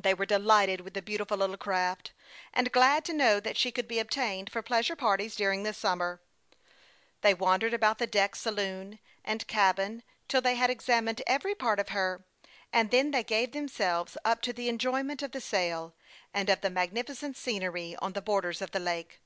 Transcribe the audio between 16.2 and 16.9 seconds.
and of the